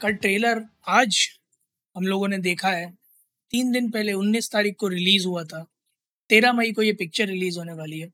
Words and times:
का 0.00 0.08
ट्रेलर 0.08 0.64
आज 0.88 1.28
हम 1.96 2.02
लोगों 2.06 2.28
ने 2.28 2.38
देखा 2.38 2.70
है। 2.70 2.98
तीन 3.50 3.72
दिन 3.72 3.90
पहले 3.90 4.12
19 4.12 4.50
तारीख 4.50 4.76
को 4.76 4.88
रिलीज़ 4.88 5.26
हुआ 5.26 5.44
था। 5.44 5.66
तेरह 6.28 6.52
मई 6.52 6.72
को 6.72 6.82
ये 6.82 6.92
पिक्चर 6.92 7.26
रिलीज़ 7.26 7.58
होने 7.58 7.72
वाली 7.72 8.00
है। 8.00 8.10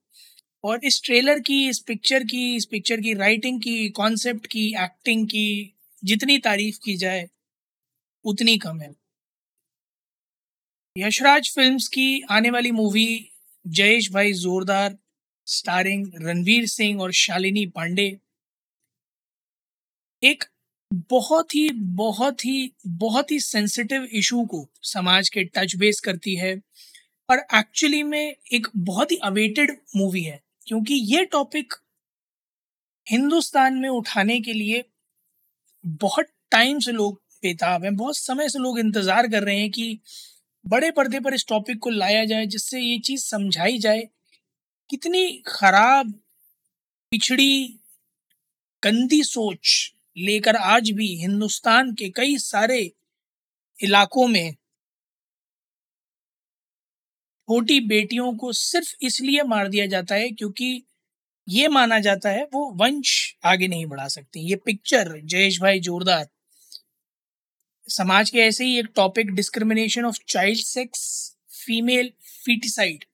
और 0.65 0.85
इस 0.85 1.03
ट्रेलर 1.05 1.41
की, 1.41 1.69
इस 1.69 1.79
पिक्चर 1.79 2.25
की, 2.25 2.57
इस 2.57 2.65
पिक्चर 2.65 3.01
की 3.01 3.15
राइटिंग 3.15 3.63
की 3.63 3.89
कॉन्सेप्ट 3.89 4.47
की 4.47 4.69
एक्टिंग 4.69 5.27
की, 5.27 5.75
जितनी 6.05 6.39
तारीफ़ 6.39 6.79
की 6.85 6.97
जाए, 6.97 7.31
उतनी 8.25 8.59
कम 8.59 8.81
है। 8.81 8.95
यशराज 10.99 11.55
फिल्म्स 11.55 11.89
की 11.89 12.21
आने 12.21 12.51
वाली 12.51 12.71
मूवी 12.71 13.31
जयेश 13.67 14.13
भाई 14.13 14.33
जोरदार 14.33 14.99
स्टारिंग 15.47 16.13
रणवीर 16.15 16.67
सिंह 16.67 17.03
और 17.03 17.13
शालिनी 17.13 17.67
पांडे। 17.67 18.19
एक 20.23 20.45
बहुत 20.91 21.55
ही 21.55 21.69
बहुत 21.97 22.45
ही 22.45 22.73
बहुत 22.87 23.31
ही 23.31 23.39
सेंसिटिव 23.41 24.05
इशू 24.15 24.45
को 24.45 24.67
समाज 24.85 25.29
के 25.29 25.45
टच 25.47 25.75
बेस 25.77 26.01
करती 26.01 26.35
है। 26.37 26.55
और 27.29 27.39
एक्चुअली 27.55 28.03
में 28.03 28.35
एक 28.53 28.67
बहुत 28.77 29.13
ही 29.13 29.17
अवेटेड 29.25 29.71
मूवी 29.97 30.23
है, 30.23 30.41
क्योंकि 30.67 30.95
ये 30.95 31.25
टॉपिक 31.25 31.75
हिंदुस्तान 33.07 33.75
में 33.75 33.89
उठाने 33.89 34.41
के 34.41 34.53
लिए 34.53 34.85
बहुत 35.85 36.27
टाइम 36.51 36.79
से 36.79 36.93
लोग 36.93 37.21
बेताब 37.43 37.85
हैं, 37.85 37.95
बहुत 37.97 38.17
समय 38.17 38.49
से 38.49 38.59
लोग 38.59 38.79
इंतज़ार 38.79 39.29
कर 39.29 39.43
रहे 39.43 39.59
हैं 39.59 39.71
कि 39.71 39.99
बड़े 40.65 40.91
पर्दे 40.91 41.21
पर 41.21 41.35
इस 41.35 41.47
टॉपिक 41.49 41.79
को 41.79 41.91
लाया 41.91 42.25
जाए, 42.25 42.47
जिससे 42.47 42.81
ये 42.81 42.99
चीज़ 42.99 43.25
समझाई 43.25 43.79
जाए। 43.79 44.09
कितनी 44.91 45.43
खराब, 45.47 46.13
पिछड़ी, 47.13 47.79
गंदी 48.83 49.23
सोच 49.25 49.93
लेकर 50.17 50.57
आज 50.57 50.91
भी 50.91 51.07
हिंदुस्तान 51.17 51.93
के 51.95 52.09
कई 52.11 52.37
सारे 52.39 52.81
इलाकों 53.79 54.27
में 54.29 54.57
छोटी 57.49 57.79
बेटियों 57.81 58.33
को 58.37 58.53
सिर्फ़ 58.53 58.95
इसलिए 59.03 59.43
मार 59.43 59.69
दिया 59.69 59.87
जाता 59.87 60.15
है 60.15 60.31
क्योंकि 60.31 60.83
ये 61.49 61.69
माना 61.69 61.99
जाता 62.01 62.31
है, 62.31 62.43
वो 62.45 62.71
वंश 62.81 63.13
आगे 63.45 63.69
नहीं 63.69 63.87
बढ़ा 63.87 64.07
सकती। 64.09 64.41
ये 64.51 64.57
पिक्चर 64.57 65.21
जयेश 65.25 65.61
भाई 65.63 65.81
जोरदार। 65.81 66.27
समाज 67.89 68.31
के 68.31 68.39
ऐसे 68.39 68.65
ही 68.65 68.79
एक 68.79 68.87
topic 68.97 69.31
discrimination 69.31 70.05
of 70.05 70.19
child 70.29 70.59
sex 70.59 71.05
female 71.67 72.11
foeticide 72.45 73.05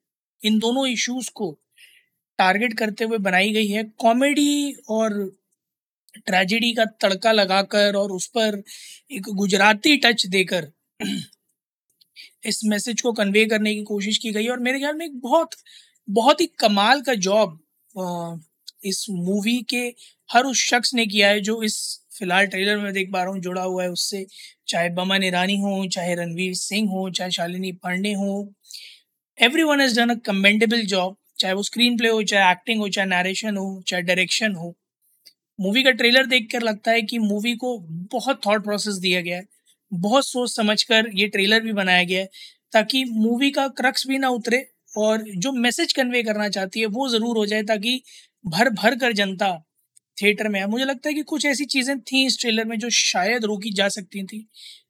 इन 0.41 0.58
दोनों 0.58 0.86
इश्यूज़ 0.89 1.30
को 1.34 1.50
टारगेट 2.39 2.78
करते 2.78 3.05
हुए 3.05 3.19
बनाई 3.19 3.53
गई 3.53 3.67
है। 3.67 3.84
कॉमेडी 3.98 4.73
और 4.89 5.12
ट्रेजेडी 6.16 6.72
का 6.74 6.84
तड़का 7.02 7.32
लगाकर 7.32 7.96
और 7.96 8.12
उस 8.12 8.27
पर 8.36 8.62
एक 9.10 9.28
गुजराती 9.34 9.96
टच 9.96 10.27
देकर 10.27 10.70
इस 12.46 12.60
मैसेज 12.64 13.00
को 13.00 13.12
कन्वे 13.12 13.45
करने 13.46 13.74
की 13.74 13.83
कोशिश 13.84 14.18
की 14.18 14.30
गई। 14.33 14.46
और 14.48 14.61
मेरे 14.61 14.78
ख्याल 14.78 14.95
में 14.96 15.05
एक 15.06 15.20
बहुत 15.20 15.55
बहुत 16.08 16.40
ही 16.40 16.46
कमाल 16.61 17.00
का 17.00 17.14
जॉब 17.27 17.58
इस 18.84 19.06
मूवी 19.11 19.61
के 19.70 19.83
हर 20.30 20.45
उस 20.45 20.64
शख्स 20.64 20.95
ने 20.95 21.06
किया 21.06 21.28
है 21.28 21.40
जो 21.40 21.62
इस 21.62 21.77
फ़िलहाल 22.18 22.46
ट्रेलर 22.46 22.77
में 22.79 22.92
देख 22.92 23.11
पा 23.12 23.23
रहा 23.23 23.33
हूँ, 23.33 23.40
जुड़ा 23.40 23.62
हुआ 23.62 23.83
है 23.83 23.90
उससे। 23.90 24.24
चाहे 24.68 24.89
बमन 24.90 25.24
ईरानी 25.24 25.56
हो, 25.61 25.86
चाहे 25.89 26.14
रणवीर 26.14 26.55
सिंह 26.55 26.89
हो, 26.90 27.08
चाहे 27.11 27.30
शालिनी 27.30 27.73
पांडे 27.73 28.12
हो। 28.12 28.55
Every 29.39 29.62
one 29.62 29.80
has 29.80 29.98
done 30.00 30.11
a 30.11 30.18
commendable 30.27 30.83
job 30.86 31.17
चाहे 31.39 31.55
वो 31.55 31.62
स्क्रीन 31.62 31.96
प्ले 31.98 32.08
हो, 32.08 32.23
चाहे 32.23 32.50
एक्टिंग 32.52 32.80
हो, 32.80 32.89
चाहे 32.89 33.06
नरेशन 33.08 33.56
हो, 33.56 33.83
चाहे 33.89 34.02
डायरेक्शन 34.02 34.55
हो। 34.55 34.74
मूवी 35.58 35.83
का 35.83 35.90
ट्रेलर 35.92 36.27
देखकर 36.27 36.63
लगता 36.63 36.90
है 36.90 37.02
कि 37.02 37.18
मूवी 37.20 37.55
को 37.57 37.79
बहुत 38.13 38.40
थॉट 38.46 38.64
प्रोसेस 38.64 38.95
दिया 38.96 39.20
गया 39.20 39.36
है। 39.36 39.45
बहुत 39.92 40.27
सोच 40.27 40.51
समझकर 40.51 41.11
ये 41.14 41.27
ट्रेलर 41.29 41.61
भी 41.61 41.73
बनाया 41.73 42.05
गया 42.05 42.20
है, 42.20 42.29
ताकि 42.73 43.05
मूवी 43.07 43.51
का 43.51 43.67
क्रक्स 43.70 44.07
भी 44.08 44.18
ना 44.18 44.29
उतरे 44.30 44.64
और 44.96 45.24
जो 45.39 45.52
मैसेज 45.55 45.92
कन्वे 45.92 46.23
करना 46.23 46.48
चाहती 46.48 46.80
है 46.80 46.86
वो 46.89 47.08
ज़रूर 47.08 47.36
हो 47.39 47.46
जाए, 47.46 47.62
ताकि 47.64 48.02
भर 48.45 48.70
भर 48.73 48.95
कर 48.98 49.12
जनता 49.12 49.52
थिएटर 50.18 50.48
में 50.48 50.61
आए। 50.61 50.67
मुझे 50.67 50.85
लगता 50.85 51.08
है 51.08 51.14
कि 51.14 51.23
कुछ 51.24 51.45
ऐसी 51.46 51.64
चीज़ें 51.67 51.98
थी 52.02 52.24
इस 52.27 52.39
ट्रेलर 52.41 52.64
में 52.64 52.79
जो 52.79 52.91
शायद 52.92 53.45
रोकी 53.45 53.73
जा 53.73 53.89
सकती 53.89 54.24
थी, 54.24 54.46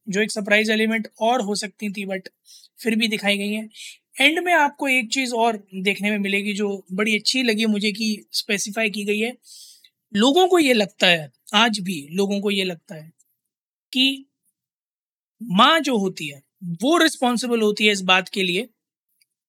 जो 0.08 0.20
एक 0.20 0.30
सरप्राइज़ 0.30 0.72
एलिमेंट 0.72 1.08
और 1.20 1.42
हो 1.42 1.54
सकती 1.54 1.90
थी 1.92 2.04
बट 2.06 2.28
फिर 2.80 2.96
भी 2.96 3.08
दिखाई 3.08 3.36
गई 3.38 3.52
हैं। 3.52 3.68
एंड 4.20 4.38
में 4.44 4.52
आपको 4.54 4.88
एक 4.88 5.12
चीज़ 5.12 5.34
और 5.34 5.56
देखने 5.82 6.10
में 6.10 6.18
मिलेगी 6.18 6.52
जो 6.54 6.68
बड़ी 6.92 7.16
अच्छी 7.18 7.42
लगी 7.42 7.66
मुझे 7.66 7.92
कि 7.92 8.16
स्पेसिफाई 8.32 8.90
की 8.90 9.04
गई 9.04 9.18
है। 9.18 9.32
लोगों 10.16 10.48
को 10.48 10.58
ये 10.58 10.72
लगता 10.72 11.06
है, 11.06 11.32
आज 11.54 11.78
भी 11.78 12.08
लोगों 12.10 12.40
को 12.40 12.50
ये 12.50 12.64
लगता 12.64 12.94
है 12.94 13.12
कि 13.92 14.26
माँ 15.42 15.80
जो 15.80 15.96
होती 15.98 16.26
है, 16.26 16.42
वो 16.64 16.98
रिस्पॉन्सिबल 16.98 17.60
होती 17.60 17.86
है 17.86 17.92
इस 17.92 18.00
बात 18.00 18.28
के 18.28 18.42
लिए 18.42 18.68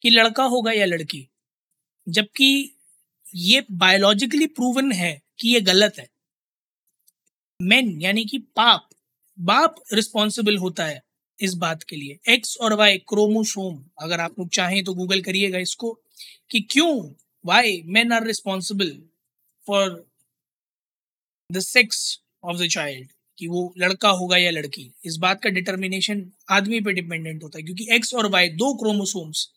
कि 0.02 0.10
लड़का 0.10 0.44
होगा 0.44 0.72
या 0.72 0.86
लड़की। 0.86 1.28
जबकि 2.10 2.76
ये 3.36 3.66
बायोलॉजिकली 3.72 4.46
प्रूवन 4.46 4.92
है 4.92 5.22
कि 5.40 5.50
ये 5.50 5.62
गलत 5.62 6.00
है। 6.00 6.10
मेन 7.62 8.02
यानी 8.02 8.26
कि 8.26 8.38
पाप 8.38 8.90
बाप 9.40 9.76
रिस्पॉन्सिबल 9.94 10.58
होता 10.58 10.86
है 10.86 11.04
इस 11.40 11.54
बात 11.54 11.84
के 11.84 11.96
लिए। 11.96 12.34
एक्स 12.34 12.58
और 12.58 12.74
वाई 12.74 12.98
क्रोमोसोम 12.98 13.86
अगर 14.02 14.20
आप 14.20 14.40
लोग 14.40 14.50
चाहें 14.50 14.84
तो 14.84 14.94
गूगल 14.94 15.22
करिएगा 15.22 15.60
इसको 15.60 15.94
कि 16.52 16.62
क्यों 16.62 17.14
why 17.46 17.82
men 17.86 18.12
are 18.12 18.28
responsible 18.28 19.04
for 19.68 20.13
the 21.54 21.60
sex 21.62 22.20
of 22.44 22.58
the 22.58 22.68
child 22.70 23.08
कि 23.38 23.48
वो 23.48 23.74
लड़का 23.78 24.10
होगा 24.12 24.38
या 24.38 24.52
लड़की, 24.52 24.92
इस 25.06 25.16
बात 25.18 25.42
का 25.44 25.50
डिटर्मिनेशन 25.50 26.26
आदमी 26.52 26.80
पे 26.82 26.94
डिपेंडेंट 26.94 27.44
होता 27.44 27.58
है, 27.58 27.64
क्योंकि 27.64 27.88
एक्स 27.92 28.14
और 28.14 28.30
वाई 28.32 28.50
दो 28.52 28.74
क्रोमोसोम्स 28.76 29.48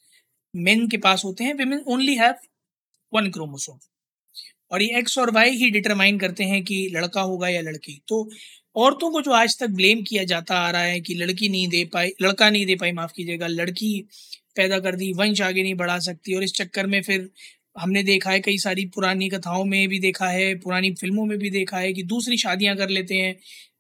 मेन 0.55 0.87
के 0.89 0.97
पास 0.99 1.25
होते 1.25 1.45
हैं 1.45 1.55
women 1.55 1.83
only 1.89 2.15
have 2.17 2.35
one 3.13 3.31
chromosome 3.31 3.79
और 4.71 4.83
ये 4.83 4.99
एक्स 4.99 5.19
और 5.19 5.31
वाई 5.31 5.51
ही 5.57 5.71
डिटरमाइन 5.71 6.19
करते 6.19 6.45
हैं 6.45 6.63
कि 6.65 6.77
लड़का 6.93 7.21
होगा 7.23 7.49
या 7.49 7.61
लड़की। 7.61 8.01
तो 8.09 8.29
औरतों 8.77 9.11
को 9.11 9.21
जो 9.23 9.33
आज 9.33 9.59
तक 9.59 9.69
ब्लेम 9.73 10.03
किया 10.03 10.25
जाता 10.25 10.55
आ 10.59 10.71
रहा 10.71 10.83
है 10.83 11.01
कि 11.01 11.15
लड़की 11.15 11.49
नहीं 11.49 11.69
दे 11.69 11.85
पाई, 11.85 12.11
लड़का 12.23 12.49
नहीं 12.51 12.67
दे 12.67 12.75
पाई, 12.75 12.93
माफ़ 12.93 13.13
कीजिएगा, 13.13 13.47
लड़की 13.47 14.01
पैदा 14.57 14.79
कर 14.81 14.97
दी, 14.97 15.13
वंश 15.13 15.41
आगे 15.41 15.63
नहीं 15.63 15.75
बढ़ा 15.75 15.99
सकती, 15.99 16.35
और 16.35 16.45
इस 16.45 16.53
चक्कर 16.55 16.87
में 16.87 17.01
फिर 17.03 17.29
हमने 17.77 18.03
देखा 18.03 18.31
है, 18.31 18.41
कई 18.41 18.59
सारी 18.59 18.85
पुरानी 18.87 19.29
कथाओं 19.29 19.65
में 19.65 19.89
भी 19.89 19.99
देखा 20.01 20.29
है, 20.29 20.55
पुरानी 20.57 20.91
फ़िल्मों 20.95 21.25
में 21.27 21.37
भी 21.39 21.51
देखा 21.51 21.79
है 21.79 21.93
कि 21.93 22.03
दूसरी 22.05 22.37
शादियाँ 22.39 22.77
कर 22.77 22.89
लेते 22.91 23.15
हैं, 23.15 23.35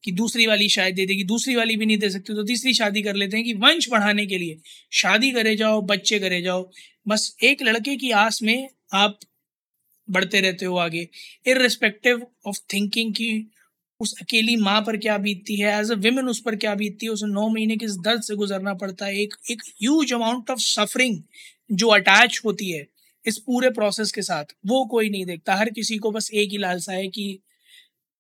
कि 0.04 0.12
दूसरी 0.12 0.46
वाली 0.46 0.68
शायद 0.68 0.94
दे 0.94 1.06
देगी 1.06 1.24
दूसरी 1.24 1.54
वाली 1.56 1.76
भी 1.76 1.86
नहीं 1.86 1.98
दे 1.98 2.10
सकती 2.10 2.34
तो 2.34 2.42
तीसरी 2.44 2.74
शादी 2.74 3.02
कर 3.02 3.14
लेते 3.16 3.36
हैं 3.36 3.44
कि 3.46 3.54
वंश 3.54 3.88
बढ़ाने 3.90 4.26
के 4.26 4.38
लिए, 4.38 4.58
शादी 4.92 5.30
करे 5.32 5.54
जाओ, 5.56 5.80
बच्चे 5.82 6.18
करे 6.18 6.40
जाओ, 6.42 6.70
बस 7.08 7.36
एक 7.44 7.62
लड़के 7.62 7.96
की 7.96 8.10
आस 8.18 8.38
में 8.42 8.68
आप 8.94 9.18
बढ़ते 10.08 10.40
रहते 10.40 10.66
हो 10.66 10.76
आगे 10.78 11.08
इरिस्पेक्टिव 11.48 12.26
ऑफ़ 12.46 12.58
थिंकिंग 12.74 13.12
की 13.14 13.30
उस 14.00 14.15
अकेली 14.22 14.56
माँ 14.56 14.80
पर 14.82 14.97
क्या 14.97 15.16
बीतती 15.18 15.56
है 15.56 15.78
एज 15.80 15.91
अ 15.92 15.94
वेमेन 15.97 16.28
उस 16.28 16.41
पर 16.41 16.56
क्या 16.56 16.74
बीतती 16.74 17.06
है, 17.06 17.12
उसे 17.12 17.26
नौ 17.26 17.48
महीने 17.48 17.76
के 17.76 17.86
दर्द 18.03 18.22
से 18.22 18.34
गुजरना 18.36 18.74
पड़ता 18.74 19.06
है, 19.06 19.21
एक 19.22 19.34
एक 19.50 19.62
ह्यूज 19.82 20.12
अमाउंट 20.12 20.50
ऑफ़ 20.50 20.59
सफरिंग 20.60 21.22
जो 21.72 21.88
अटैच 21.88 22.41
होती 22.44 22.71
है। 22.71 22.86
इस 23.26 23.38
पूरे 23.38 23.70
प्रोसेस 23.70 24.12
के 24.12 24.22
साथ, 24.22 24.44
वो 24.66 24.84
कोई 24.86 25.10
नहीं 25.10 25.26
देखता। 25.26 25.54
हर 25.54 25.70
किसी 25.70 25.98
को 25.98 26.10
बस 26.12 26.30
एक 26.34 26.50
ही 26.50 26.58
लालसा 26.58 26.92
है 26.92 27.08
कि, 27.08 27.40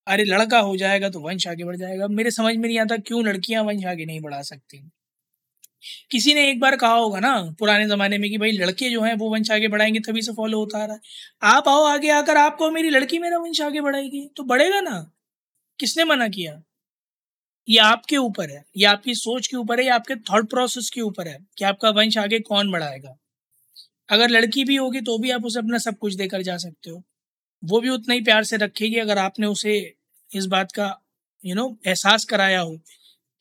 अरे, 0.06 0.24
लड़का 0.24 0.58
हो 0.58 0.76
जाएगा 0.76 1.10
तो 1.10 1.20
वंश 1.20 1.48
आगे 1.48 1.64
बढ़ 1.64 1.76
जाएगा। 1.76 2.08
मेरे 2.08 2.30
समझ 2.30 2.56
में 2.56 2.68
नहीं 2.68 2.78
आता 2.78 2.96
क्यों 2.96 3.24
लड़कियाँ 3.26 3.64
वंश 3.64 3.84
आगे 3.84 4.04
नहीं 4.04 4.20
बढ़ा 4.20 4.42
सकती। 4.42 4.90
किसी 6.10 6.34
ने 6.34 6.50
एक 6.50 6.60
बार 6.60 6.76
कहा 6.76 6.94
होगा 6.94 7.20
ना, 7.20 7.56
पुराने 7.58 7.86
ज़माने 7.86 8.18
में 8.18 8.30
कि 8.30 8.38
भाई, 8.38 8.52
लड़के 8.52 8.90
जो 8.90 9.02
हैं, 9.02 9.14
वो 9.14 9.30
वंश 9.30 9.50
आगे 9.50 9.68
बढ़ाएँगे, 9.68 10.00
तभी 10.00 10.22
से 10.22 10.32
फॉलो 10.32 10.58
होता 10.58 10.82
आ 10.82 10.84
रहा 10.86 10.94
है। 10.94 11.00
आप 11.42 11.68
आओ 11.68 11.84
आगे 11.84 12.10
आकर, 12.10 12.36
आपको 12.36 12.70
मेरी 12.70 12.90
लड़की 12.90 13.18
मेरा 13.18 13.38
वंश 13.38 13.60
आगे 13.60 13.80
बढ़ाएगी। 13.80 14.30
तो 14.36 14.42
बढ़ेगा 14.42 14.80
ना? 14.80 15.12
किसने 15.80 16.04
मना 16.04 16.28
किया? 16.28 16.62
ये 17.68 17.78
आपके 17.78 18.16
ऊपर 18.16 18.50
है, 18.50 18.64
ये 18.76 18.84
आपकी 18.86 19.14
सोच 19.14 19.46
के 19.46 19.56
ऊपर 19.56 19.80
है, 19.80 19.86
या 19.86 19.94
आपके 19.94 20.14
थॉट 20.14 20.50
प्रोसेस 20.50 20.90
के 20.90 21.00
ऊपर 21.00 21.28
है 21.28 21.46
कि 21.58 21.64
आपका 21.64 21.90
वंश 21.90 22.18
आगे 22.18 22.38
कौन 22.40 22.70
बढ़ाएगा? 22.72 23.18
अगर 24.08 24.30
लड़की 24.30 24.64
भी 24.64 24.76
होगी 24.76 25.00
तो 25.02 25.18
भी 25.18 25.30
आप 25.30 25.44
उसे 25.44 25.58
अपना 25.58 25.78
सब 25.78 25.98
कुछ 25.98 26.14
देकर 26.14 26.42
जा 26.42 26.56
सकते 26.56 26.90
हो। 26.90 27.02
वो 27.62 27.80
भी 27.80 27.88
उतना 27.90 28.14
ही 28.14 28.20
प्यार 28.22 28.44
से 28.44 28.56
रखेगी 28.58 28.96
अगर 28.98 29.18
आपने 29.18 29.46
उसे 29.48 29.76
इस 30.30 30.46
बात 30.48 30.72
का 30.72 30.88
यू 31.44 31.54
नो 31.54 31.66
एहसास 31.86 32.24
कराया 32.26 32.60
हो 32.60 32.78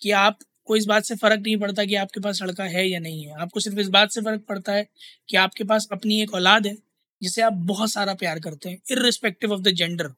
कि 0.01 0.11
आपको 0.19 0.75
इस 0.75 0.85
बात 0.85 1.05
से 1.05 1.15
फ़र्क 1.15 1.41
नहीं 1.41 1.57
पड़ता 1.59 1.85
कि 1.85 1.95
आपके 1.97 2.19
पास 2.21 2.41
लड़का 2.43 2.63
है 2.67 2.87
या 2.89 2.99
नहीं 2.99 3.25
है। 3.25 3.35
आपको 3.41 3.59
सिर्फ़ 3.59 3.79
इस 3.79 3.89
बात 3.89 4.11
से 4.11 4.21
फ़र्क 4.21 4.45
पड़ता 4.49 4.73
है 4.73 4.87
कि 5.29 5.37
आपके 5.37 5.63
पास 5.65 5.87
अपनी 5.93 6.21
एक 6.23 6.33
औलाद 6.35 6.67
है 6.67 6.77
जिसे 7.21 7.41
आप 7.43 7.53
बहुत 7.67 7.91
सारा 7.91 8.13
प्यार 8.15 8.39
करते 8.39 8.69
हैं 8.69 8.79
इरिस्पेक्टिव 8.93 9.53
ऑफ़ 9.53 9.61
द 9.61 9.71
जेंडर 9.75 10.13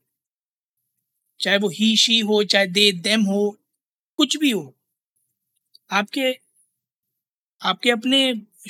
चाहे 1.39 1.57
वो 1.57 1.69
ही 1.69 1.95
शी 1.97 2.19
हो, 2.21 2.43
चाहे 2.45 2.67
दे 2.69 2.91
देम 3.01 3.21
हो, 3.23 3.49
कुछ 4.19 4.37
भी 4.37 4.51
हो। 4.51 4.73
आपके 5.91 6.31
आपके 7.61 7.89
अपने 7.89 8.19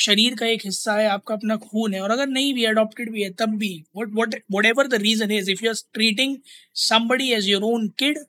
शरीर 0.01 0.35
का 0.35 0.45
एक 0.45 0.61
हिस्सा 0.65 0.95
है 0.95 1.07
आपका 1.09 1.35
अपना 1.35 1.55
खून 1.57 1.93
है। 1.93 2.01
और 2.01 2.11
अगर 2.11 2.27
नहीं 2.27 2.53
भी 2.53 2.65
अडॉप्टेड 2.65 3.11
भी 3.11 3.23
है 3.23 3.29
तब 3.39 3.57
भी। 3.57 3.73
What 3.97 4.13
what 4.15 4.35
whatever 4.65 4.87
the 4.87 5.01
reason 5.01 5.31
is 5.31 5.51
if 5.51 5.63
you 5.65 5.69
are 5.71 5.83
treating 5.93 6.37
somebody 6.87 7.31
as 7.33 7.49
your 7.49 7.63
own 7.63 7.87
kid 7.99 8.19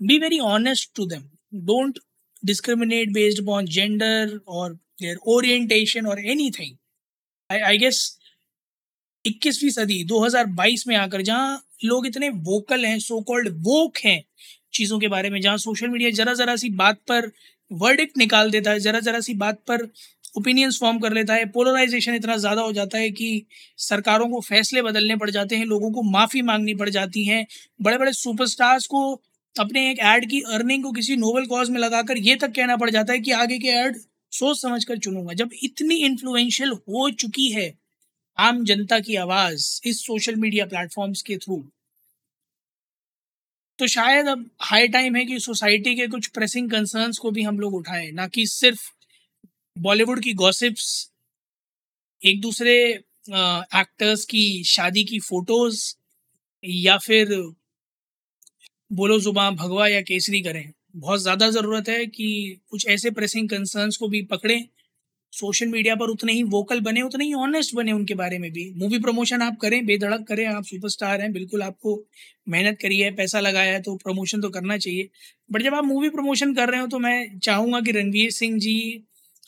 be 0.00 0.18
very 0.18 0.38
honest 0.48 0.90
to 0.96 1.06
them 1.06 1.30
don't 1.66 1.98
discriminate 2.42 3.12
based 3.12 3.38
upon 3.38 3.66
gender 3.66 4.40
or 4.46 4.78
their 4.98 5.16
orientation 5.26 6.06
or 6.06 6.18
anything. 6.18 6.76
I, 7.50 7.62
I 7.62 7.76
guess 7.76 8.02
इक्कीसवीं 9.24 9.70
सदी 9.70 10.04
2022 10.04 10.86
में 10.86 10.94
आकर 10.96 11.22
जहाँ 11.22 11.62
लोग 11.84 12.06
इतने 12.06 12.28
vocal 12.48 12.84
हैं 12.84 12.98
so 12.98 13.20
called 13.28 13.48
वोक 13.64 13.98
हैं 14.04 14.22
चीज़ों 14.74 14.98
के 15.00 15.08
बारे 15.08 15.30
में 15.30 15.40
जहाँ 15.40 15.56
सोशल 15.58 15.88
मीडिया 15.88 16.10
ज़रा 16.10 16.34
ज़रा 16.34 16.56
सी 16.56 16.68
बात 16.80 16.98
पर 17.08 17.30
वर्डिक्ट 17.70 18.18
निकाल 18.18 18.50
देता 18.50 18.70
है 18.70 18.80
ज़रा 18.80 19.00
ज़रा 19.00 19.20
सी 19.20 19.34
बात 19.34 19.60
पर 19.68 19.86
ओपिनियंस 20.36 20.78
फॉर्म 20.80 20.98
कर 20.98 21.12
लेता 21.12 21.34
है 21.34 21.44
पोलराइजेशन 21.46 22.14
इतना 22.14 22.36
ज़्यादा 22.36 22.62
हो 22.62 22.72
जाता 22.72 22.98
है 22.98 23.10
कि 23.10 23.46
सरकारों 23.78 24.28
को 24.28 24.40
फैसले 24.40 24.82
बदलने 24.82 25.16
पड़ 25.16 25.30
जाते 25.30 25.56
हैं, 25.56 25.66
लोगों 25.66 25.90
को 25.92 26.02
माफ़ी 26.02 26.42
मांगनी 26.42 26.74
पड़ 26.74 26.88
जाती 26.88 27.24
हैं। 27.24 27.46
बड़े 27.82 27.98
बड़े 27.98 28.12
सुपरस्टार्स 28.12 28.86
को 28.86 29.12
अपने 29.56 29.90
एक 29.90 29.98
ऐड 29.98 30.28
की 30.30 30.40
अर्निंग 30.52 30.84
को 30.84 30.92
किसी 30.92 31.16
नोबल 31.16 31.46
कॉज 31.46 31.70
में 31.70 31.78
लगाकर 31.80 32.18
ये 32.18 32.36
तक 32.36 32.54
कहना 32.56 32.76
पड़ 32.76 32.90
जाता 32.90 33.12
है 33.12 33.18
कि 33.18 33.30
आगे 33.30 33.58
के 33.58 33.68
ऐड 33.68 33.96
सोच 34.32 34.60
समझ 34.62 34.84
कर 34.84 34.98
चुनूँगा 34.98 35.32
जब 35.32 35.50
इतनी 35.62 35.96
इन्फ्लुएंशियल 35.96 36.70
हो 36.70 37.10
चुकी 37.10 37.50
है 37.52 37.72
आम 38.38 38.64
जनता 38.64 39.00
की 39.00 39.16
आवाज़ 39.16 39.80
इस 39.84 40.04
सोशल 40.06 40.36
मीडिया 40.36 40.66
प्लेटफॉर्म्स 40.66 41.22
के 41.22 41.36
थ्रू 41.36 41.64
तो 43.78 43.86
शायद 43.86 44.26
अब 44.26 44.44
हाई 44.60 44.88
टाइम 44.88 45.16
है 45.16 45.24
कि 45.24 45.38
सोसाइटी 45.40 45.94
के 45.94 46.06
कुछ 46.06 46.26
प्रेसिंग 46.26 46.70
कंसर्न्स 46.70 47.18
को 47.18 47.30
भी 47.30 47.42
हम 47.42 47.58
लोग 47.60 47.74
उठाएँ, 47.74 48.10
ना 48.12 48.26
कि 48.26 48.46
सिर्फ़ 48.46 48.80
बॉलीवुड 49.76 50.20
की 50.20 50.32
गॉसिप्स 50.34 50.86
एक 52.22 52.40
दूसरे 52.40 52.74
एक्टर्स 53.26 54.24
की 54.24 54.42
शादी 54.66 55.04
की 55.04 55.18
फ़ोटोज़ 55.20 55.82
या 56.64 56.96
फिर 56.98 57.34
बोलो 58.90 59.18
जुबा 59.20 59.50
भगवा 59.52 59.86
या 59.88 60.00
केसरी 60.02 60.40
करें। 60.42 60.64
बहुत 60.96 61.20
ज़्यादा 61.20 61.48
ज़रूरत 61.50 61.88
है 61.88 62.04
कि 62.06 62.28
कुछ 62.70 62.86
ऐसे 62.88 63.10
प्रेसिंग 63.10 63.48
कंसर्न्स 63.48 63.96
को 63.96 64.08
भी 64.08 64.22
पकड़ें। 64.24 64.64
सोशल 65.32 65.68
मीडिया 65.68 65.94
पर 65.96 66.10
उतने 66.10 66.32
ही 66.32 66.42
वोकल 66.44 66.80
बने, 66.80 67.02
उतने 67.02 67.24
ही 67.24 67.34
ऑनेस्ट 67.36 67.74
बने 67.76 67.92
उनके 67.92 68.14
बारे 68.14 68.38
में 68.38 68.50
भी। 68.52 68.70
मूवी 68.76 68.98
प्रमोशन 69.00 69.42
आप 69.42 69.56
करें, 69.62 69.84
बेधड़क 69.86 70.24
करें, 70.28 70.46
आप 70.46 70.64
सुपरस्टार 70.64 71.20
हैं, 71.20 71.32
बिल्कुल 71.32 71.62
आपको 71.62 71.96
मेहनत 72.48 72.78
करी 72.82 73.00
है, 73.00 73.10
पैसा 73.16 73.40
लगाया 73.40 73.72
है 73.72 73.80
तो 73.82 73.96
प्रमोशन 74.04 74.40
तो 74.40 74.50
करना 74.50 74.78
चाहिए। 74.78 75.08
बट 75.50 75.62
जब 75.62 75.74
आप 75.74 75.84
मूवी 75.84 76.08
प्रमोशन 76.10 76.54
कर 76.54 76.70
रहे 76.70 76.80
हो 76.80 76.86
तो 76.88 76.98
मैं 77.00 77.38
चाहूँगा 77.40 77.80
कि 77.80 77.92
रणवीर 77.92 78.30
सिंह 78.32 78.58
जी 78.60 78.76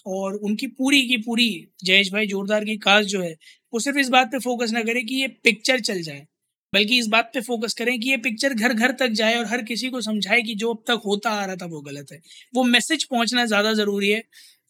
और 0.06 0.35
उनकी 0.41 0.67
पूरी 0.69 1.03
की 1.08 1.17
पूरी 1.19 1.49
जयेश 1.85 2.12
भाई 2.12 2.26
जोरदार 2.26 2.64
की 2.64 2.76
कास्ट 2.79 3.08
जो 3.08 3.20
है 3.23 3.32
वो 3.73 3.81
सिर्फ़ 3.81 3.99
इस 3.99 4.08
बात 4.08 4.31
पे 4.32 4.38
फोकस 4.38 4.73
ना 4.73 4.82
करें 4.82 5.05
कि 5.06 5.14
ये 5.14 5.29
पिक्चर 5.44 5.81
चल 5.81 6.03
जाए 6.03 6.26
बल्कि 6.73 6.99
इस 6.99 7.06
बात 7.08 7.31
पे 7.35 7.41
फोकस 7.41 7.75
करें 7.75 7.99
कि 8.00 8.11
ये 8.11 8.17
पिक्चर 8.19 8.55
घर 8.55 8.73
घर 8.75 8.93
तक 8.93 9.08
जाए 9.12 9.37
और 9.37 9.47
हर 9.47 9.62
किसी 9.62 9.91
को 9.91 10.00
समझाए 10.00 10.41
कि 10.43 10.55
जो 10.55 10.73
अब 10.75 10.82
तक 10.88 11.03
होता 11.06 11.31
आ 11.32 11.44
रहा 11.44 11.56
था 11.56 11.67
वो 11.67 11.81
गलत 11.81 12.12
है। 12.12 12.20
वो 12.55 12.62
मैसेज 12.67 13.05
पहुँचना 13.05 13.44
ज़्यादा 13.47 13.73
ज़रूरी 13.75 14.11
है। 14.11 14.23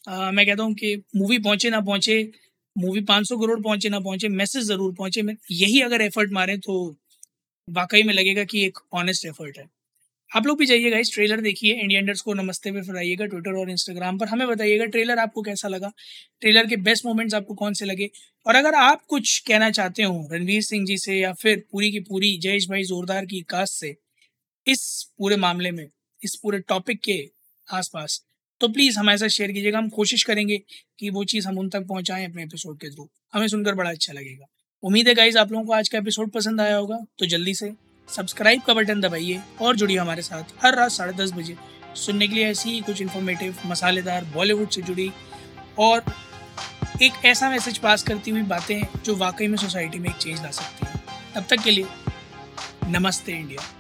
आ, 0.04 0.30
मैं 0.30 0.46
कहता 0.46 0.62
हूँ 0.62 0.74
कि 0.74 0.94
मूवी 1.16 1.38
पहुँचे 1.40 1.70
ना 1.70 1.80
पहुँचे 1.82 2.18
मूवी 2.76 3.00
500 3.02 3.36
करोड़ 3.38 3.60
पहुँचे 3.62 3.88
ना 3.88 4.00
पहुँचे 4.00 4.28
मैसेज 4.30 4.64
ज़रूर 4.64 4.92
पहुँचे। 4.94 5.22
यही 5.52 5.80
अगर 5.82 6.02
एफर्ट 6.02 6.32
मारें 6.32 6.58
तो 6.60 6.78
वाकई 7.68 8.02
में 8.02 8.14
लगेगा 8.14 8.44
कि 8.44 8.64
एक 8.66 8.78
ऑनेस्ट 8.94 9.26
एफर्ट 9.26 9.58
है। 9.58 9.68
आप 10.30 10.46
लोग 10.46 10.58
भी 10.58 10.66
जाइएगा 10.66 10.98
इस 10.98 11.12
ट्रेलर 11.14 11.40
देखिए 11.40 11.74
इंडियंडर्स 11.74 12.20
को 12.20 12.34
नमस्ते 12.34 12.70
पे 12.72 12.80
आइएगा 12.98 13.26
ट्विटर 13.26 13.58
और 13.58 13.70
इंस्टाग्राम 13.70 14.18
पर। 14.18 14.28
हमें 14.28 14.46
बताइएगा 14.48 14.84
ट्रेलर 14.84 15.18
आपको 15.18 15.42
कैसा 15.42 15.68
लगा? 15.68 15.92
ट्रेलर 16.40 16.66
के 16.66 16.76
बेस्ट 16.78 17.06
मोमेंट्स 17.06 17.34
आपको 17.34 17.54
कौन 17.54 17.74
से 17.74 17.84
लगे? 17.84 18.10
और 18.46 18.56
अगर 18.56 18.74
आप 18.74 19.04
कुछ 19.04 19.38
कहना 19.38 19.70
चाहते 19.70 20.02
हो 20.02 20.28
रणवीर 20.32 20.62
सिंह 20.62 20.84
जी 20.86 20.96
से 20.98 21.14
या 21.14 21.32
फिर 21.32 21.64
पूरी 21.72 21.90
की 21.92 22.00
पूरी 22.00 22.36
जयेश 22.38 22.68
भाई 22.68 22.82
जोरदार 22.82 23.26
की 23.26 23.40
कास्ट 23.40 23.74
से, 23.74 23.94
इस 24.66 25.12
पूरे 25.18 25.36
मामले 25.36 25.70
में, 25.70 25.86
इस 26.22 26.34
पूरे 26.42 26.58
टॉपिक 26.58 27.00
के 27.00 27.18
आसपास 27.68 28.22
तो 28.60 28.68
प्लीज़ 28.68 28.98
हमारे 28.98 29.18
साथ 29.18 29.28
शेयर 29.28 29.52
कीजिएगा। 29.52 29.78
हम 29.78 29.88
कोशिश 29.88 30.22
करेंगे 30.24 30.58
कि 30.98 31.10
वो 31.10 31.24
चीज़ 31.24 31.48
हम 31.48 31.58
उन 31.58 31.68
तक 31.68 31.86
पहुँचाएँ 31.86 32.26
अपने 32.26 32.42
एपिसोड 32.42 32.78
के 32.80 32.90
थ्रू 32.90 33.08
हमें 33.32 33.48
सुनकर 33.48 33.74
बड़ा 33.74 33.90
अच्छा 33.90 34.12
लगेगा। 34.12 34.46
उम्मीद 34.82 35.08
है 35.08 35.14
गाइज़ 35.14 35.38
आप 35.38 35.52
लोगों 35.52 35.64
को 35.64 35.72
आज 35.72 35.88
का 35.88 35.98
एपिसोड 35.98 36.30
पसंद 36.30 36.60
आया 36.60 36.76
होगा 36.76 37.04
तो 37.18 37.26
जल्दी 37.26 37.54
से 37.54 37.72
सब्सक्राइब 38.08 38.60
का 38.62 38.74
बटन 38.74 39.00
दबाइए 39.00 39.40
और 39.62 39.76
जुड़िए 39.76 39.96
हमारे 39.98 40.22
साथ 40.22 40.52
हर 40.64 40.76
रात 40.76 40.90
साढ़े 40.90 41.12
दस 41.14 41.32
बजे। 41.32 41.56
सुनने 41.96 42.28
के 42.28 42.34
लिए 42.34 42.46
ऐसी 42.50 42.70
ही 42.70 42.80
कुछ 42.80 43.00
इन्फॉर्मेटिव 43.02 43.56
मसालेदार 43.66 44.24
बॉलीवुड 44.34 44.68
से 44.68 44.82
जुड़ी 44.82 45.10
और 45.78 46.04
एक 47.02 47.24
ऐसा 47.24 47.50
मैसेज 47.50 47.78
पास 47.78 48.02
करती 48.02 48.30
हुई 48.30 48.42
बातें 48.50 49.02
जो 49.04 49.16
वाकई 49.16 49.46
में 49.46 49.56
सोसाइटी 49.58 49.98
में 49.98 50.08
एक 50.10 50.16
चेंज 50.16 50.42
ला 50.42 50.50
सकती 50.50 50.86
हैं। 50.86 51.02
तब 51.34 51.46
तक 51.50 51.62
के 51.64 51.70
लिए 51.70 51.86
नमस्ते 52.90 53.32
इंडिया। 53.32 53.72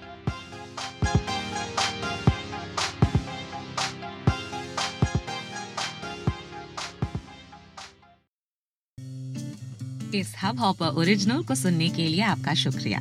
इस 10.14 10.34
हब 10.42 10.58
हॉपर 10.60 10.98
ओरिजिनल 10.98 11.42
को 11.44 11.54
सुनने 11.54 11.88
के 11.88 12.08
लिए 12.08 12.22
आपका 12.24 12.54
शुक्रिया। 12.54 13.00